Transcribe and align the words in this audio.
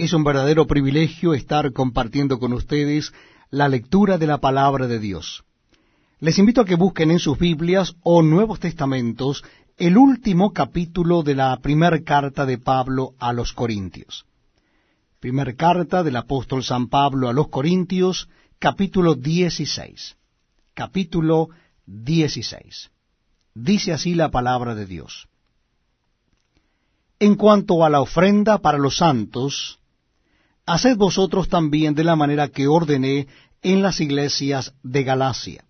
Es 0.00 0.14
un 0.14 0.24
verdadero 0.24 0.66
privilegio 0.66 1.34
estar 1.34 1.74
compartiendo 1.74 2.38
con 2.38 2.54
ustedes 2.54 3.12
la 3.50 3.68
lectura 3.68 4.16
de 4.16 4.26
la 4.26 4.38
palabra 4.38 4.86
de 4.86 4.98
Dios. 4.98 5.44
Les 6.20 6.38
invito 6.38 6.62
a 6.62 6.64
que 6.64 6.74
busquen 6.74 7.10
en 7.10 7.18
sus 7.18 7.38
Biblias 7.38 7.94
o 8.02 8.22
Nuevos 8.22 8.60
Testamentos 8.60 9.44
el 9.76 9.98
último 9.98 10.54
capítulo 10.54 11.22
de 11.22 11.34
la 11.34 11.54
primera 11.58 12.02
carta 12.02 12.46
de 12.46 12.56
Pablo 12.56 13.12
a 13.18 13.34
los 13.34 13.52
Corintios. 13.52 14.24
Primer 15.20 15.54
carta 15.54 16.02
del 16.02 16.16
apóstol 16.16 16.64
San 16.64 16.88
Pablo 16.88 17.28
a 17.28 17.34
los 17.34 17.48
Corintios, 17.48 18.30
capítulo 18.58 19.16
16. 19.16 20.16
Capítulo 20.72 21.50
16. 21.84 22.90
Dice 23.54 23.92
así 23.92 24.14
la 24.14 24.30
palabra 24.30 24.74
de 24.74 24.86
Dios. 24.86 25.28
En 27.18 27.34
cuanto 27.34 27.84
a 27.84 27.90
la 27.90 28.00
ofrenda 28.00 28.56
para 28.56 28.78
los 28.78 28.96
santos, 28.96 29.76
haced 30.72 30.96
vosotros 30.96 31.48
también 31.48 31.94
de 31.94 32.04
la 32.04 32.14
manera 32.14 32.48
que 32.48 32.68
ordené 32.68 33.26
en 33.60 33.82
las 33.82 34.00
iglesias 34.00 34.72
de 34.84 35.02
Galacia. 35.02 35.64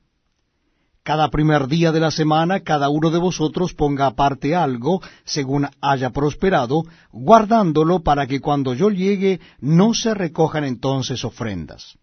Cada 1.02 1.30
primer 1.30 1.68
día 1.68 1.90
de 1.90 2.00
la 2.00 2.10
semana 2.10 2.60
cada 2.60 2.90
uno 2.90 3.10
de 3.10 3.18
vosotros 3.18 3.72
ponga 3.72 4.06
aparte 4.06 4.54
algo, 4.54 5.00
según 5.24 5.66
haya 5.80 6.10
prosperado, 6.10 6.82
guardándolo 7.12 8.02
para 8.02 8.26
que 8.26 8.40
cuando 8.40 8.74
yo 8.74 8.90
llegue 8.90 9.40
no 9.58 9.94
se 9.94 10.12
recojan 10.12 10.64
entonces 10.64 11.24
ofrendas. 11.24 11.96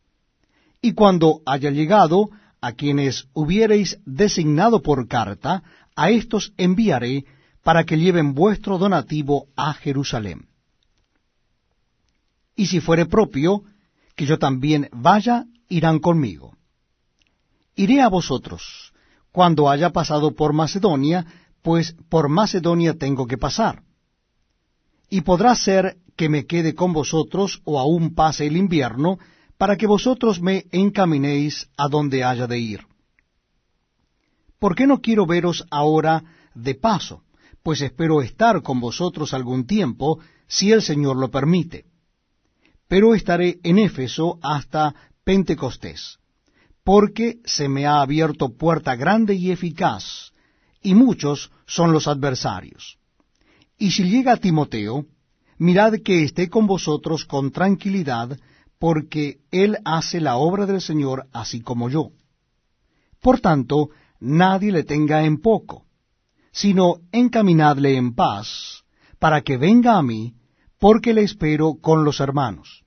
Y 0.82 0.94
cuando 0.94 1.42
haya 1.46 1.70
llegado, 1.70 2.30
a 2.60 2.72
quienes 2.72 3.28
hubiereis 3.34 4.00
designado 4.06 4.82
por 4.82 5.08
carta, 5.08 5.62
a 5.96 6.10
éstos 6.10 6.54
enviaré 6.58 7.26
para 7.64 7.84
que 7.84 8.00
lleven 8.00 8.34
vuestro 8.34 8.80
donativo 8.80 9.46
a 9.56 9.74
Jerusalén 9.76 10.48
y 12.58 12.66
si 12.66 12.82
fuere 12.82 13.06
propio, 13.06 13.62
que 14.16 14.26
yo 14.26 14.40
también 14.40 14.90
vaya, 14.92 15.46
irán 15.70 16.00
conmigo. 16.00 16.58
Iré 17.76 18.02
a 18.02 18.10
vosotros, 18.10 18.92
cuando 19.32 19.70
haya 19.70 19.92
pasado 19.92 20.34
por 20.34 20.54
Macedonia, 20.54 21.26
pues 21.62 21.96
por 22.10 22.28
Macedonia 22.28 22.96
tengo 22.96 23.28
que 23.28 23.38
pasar. 23.38 23.84
Y 25.08 25.22
podrá 25.22 25.54
ser 25.56 25.98
que 26.18 26.30
me 26.30 26.48
quede 26.48 26.74
con 26.74 26.94
vosotros, 26.94 27.62
o 27.64 27.80
aún 27.80 28.16
pase 28.16 28.48
el 28.48 28.58
invierno, 28.58 29.20
para 29.60 29.78
que 29.78 29.86
vosotros 29.86 30.42
me 30.42 30.66
encaminéis 30.72 31.70
a 31.78 31.88
donde 31.88 32.24
haya 32.24 32.48
de 32.48 32.58
ir. 32.58 32.82
¿Por 34.58 34.76
qué 34.76 34.88
no 34.88 35.00
quiero 35.00 35.28
veros 35.28 35.64
ahora 35.70 36.24
de 36.56 36.74
paso? 36.74 37.22
Pues 37.62 37.82
espero 37.82 38.24
estar 38.24 38.64
con 38.64 38.80
vosotros 38.80 39.36
algún 39.36 39.68
tiempo, 39.68 40.20
si 40.48 40.72
el 40.72 40.82
Señor 40.82 41.18
lo 41.18 41.30
permite 41.30 41.86
pero 42.88 43.14
estaré 43.14 43.60
en 43.64 43.80
Éfeso 43.80 44.40
hasta 44.42 44.96
Pentecostés, 45.24 46.20
porque 46.84 47.40
se 47.46 47.68
me 47.68 47.86
ha 47.86 48.02
abierto 48.02 48.56
puerta 48.56 48.96
grande 48.96 49.36
y 49.36 49.52
eficaz, 49.52 50.32
y 50.82 50.96
muchos 50.96 51.52
son 51.66 51.92
los 51.92 52.08
adversarios. 52.08 52.98
Y 53.78 53.92
si 53.92 54.06
llega 54.06 54.38
Timoteo, 54.38 55.06
mirad 55.58 55.96
que 56.04 56.24
esté 56.24 56.50
con 56.50 56.66
vosotros 56.66 57.26
con 57.26 57.52
tranquilidad, 57.52 58.38
porque 58.80 59.40
él 59.52 59.78
hace 59.86 60.22
la 60.22 60.38
obra 60.38 60.66
del 60.66 60.82
Señor 60.82 61.28
así 61.34 61.62
como 61.62 61.90
yo. 61.90 62.12
Por 63.22 63.40
tanto, 63.40 63.90
nadie 64.20 64.72
le 64.72 64.84
tenga 64.84 65.26
en 65.26 65.42
poco, 65.42 65.86
sino 66.52 67.02
encaminadle 67.12 67.98
en 67.98 68.16
paz, 68.16 68.84
para 69.20 69.42
que 69.42 69.58
venga 69.58 69.98
a 69.98 70.04
mí, 70.04 70.37
porque 70.80 71.14
le 71.14 71.24
espero 71.24 71.76
con 71.82 72.04
los 72.04 72.20
hermanos. 72.20 72.84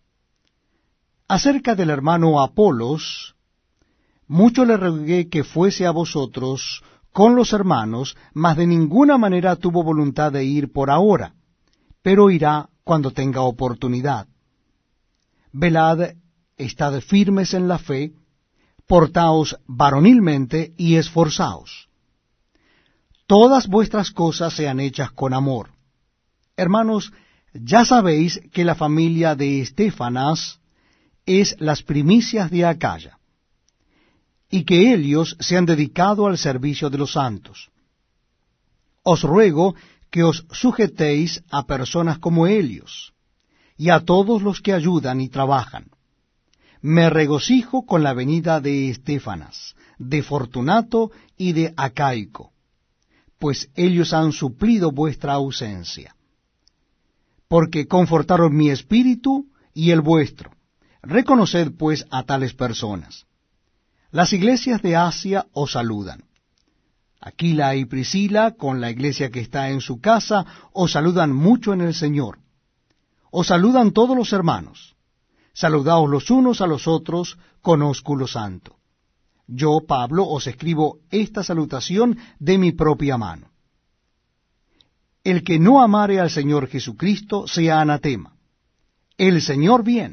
Acerca 1.28 1.74
del 1.74 1.90
hermano 1.90 2.42
Apolos, 2.42 3.34
mucho 4.26 4.64
le 4.64 4.76
rogué 4.76 5.28
que 5.28 5.44
fuese 5.44 5.86
a 5.86 5.90
vosotros 5.90 6.82
con 7.12 7.34
los 7.34 7.52
hermanos, 7.52 8.16
mas 8.32 8.56
de 8.56 8.66
ninguna 8.66 9.18
manera 9.18 9.56
tuvo 9.56 9.82
voluntad 9.82 10.32
de 10.32 10.44
ir 10.44 10.72
por 10.72 10.90
ahora, 10.90 11.34
pero 12.02 12.30
irá 12.30 12.68
cuando 12.84 13.10
tenga 13.10 13.42
oportunidad. 13.42 14.28
Velad, 15.52 16.14
estad 16.56 17.00
firmes 17.00 17.54
en 17.54 17.66
la 17.66 17.78
fe, 17.78 18.12
portaos 18.86 19.58
varonilmente 19.66 20.72
y 20.76 20.96
esforzaos. 20.96 21.88
Todas 23.26 23.68
vuestras 23.68 24.10
cosas 24.10 24.54
sean 24.54 24.80
hechas 24.80 25.12
con 25.12 25.34
amor. 25.34 25.70
Hermanos, 26.56 27.12
ya 27.52 27.84
sabéis 27.84 28.40
que 28.52 28.64
la 28.64 28.74
familia 28.74 29.34
de 29.34 29.60
Estefanas 29.60 30.60
es 31.26 31.56
las 31.58 31.82
primicias 31.82 32.50
de 32.50 32.64
Acaya, 32.64 33.18
y 34.48 34.64
que 34.64 34.92
ellos 34.94 35.36
se 35.40 35.56
han 35.56 35.66
dedicado 35.66 36.26
al 36.26 36.38
servicio 36.38 36.90
de 36.90 36.98
los 36.98 37.12
santos. 37.12 37.70
Os 39.02 39.22
ruego 39.22 39.74
que 40.10 40.22
os 40.22 40.44
sujetéis 40.50 41.42
a 41.50 41.66
personas 41.66 42.18
como 42.18 42.46
ellos, 42.46 43.12
y 43.76 43.90
a 43.90 44.00
todos 44.00 44.42
los 44.42 44.60
que 44.60 44.72
ayudan 44.72 45.20
y 45.20 45.28
trabajan. 45.28 45.90
Me 46.82 47.10
regocijo 47.10 47.84
con 47.86 48.02
la 48.02 48.14
venida 48.14 48.60
de 48.60 48.90
Estefanas, 48.90 49.74
de 49.98 50.22
Fortunato 50.22 51.10
y 51.36 51.52
de 51.52 51.74
Acaico, 51.76 52.52
pues 53.38 53.70
ellos 53.74 54.12
han 54.12 54.32
suplido 54.32 54.90
vuestra 54.90 55.34
ausencia 55.34 56.14
porque 57.50 57.88
confortaron 57.88 58.56
mi 58.56 58.70
espíritu 58.70 59.48
y 59.74 59.90
el 59.90 60.02
vuestro. 60.02 60.52
Reconoced 61.02 61.72
pues 61.76 62.06
a 62.08 62.22
tales 62.22 62.54
personas. 62.54 63.26
Las 64.12 64.32
iglesias 64.32 64.82
de 64.82 64.94
Asia 64.94 65.48
os 65.52 65.72
saludan. 65.72 66.22
Aquila 67.20 67.74
y 67.74 67.86
Priscila, 67.86 68.52
con 68.52 68.80
la 68.80 68.92
iglesia 68.92 69.32
que 69.32 69.40
está 69.40 69.70
en 69.70 69.80
su 69.80 70.00
casa, 70.00 70.46
os 70.72 70.92
saludan 70.92 71.32
mucho 71.32 71.72
en 71.72 71.80
el 71.80 71.92
Señor. 71.92 72.38
Os 73.32 73.48
saludan 73.48 73.90
todos 73.90 74.16
los 74.16 74.32
hermanos. 74.32 74.94
Saludaos 75.52 76.08
los 76.08 76.30
unos 76.30 76.60
a 76.60 76.68
los 76.68 76.86
otros 76.86 77.36
con 77.62 77.82
ósculo 77.82 78.28
santo. 78.28 78.76
Yo, 79.48 79.80
Pablo, 79.88 80.24
os 80.28 80.46
escribo 80.46 81.00
esta 81.10 81.42
salutación 81.42 82.16
de 82.38 82.58
mi 82.58 82.70
propia 82.70 83.18
mano. 83.18 83.50
El 85.30 85.44
que 85.44 85.60
no 85.60 85.80
amare 85.80 86.18
al 86.18 86.28
Señor 86.28 86.66
Jesucristo 86.66 87.46
sea 87.46 87.80
anatema. 87.80 88.34
El 89.16 89.40
Señor 89.40 89.84
bien 89.84 90.08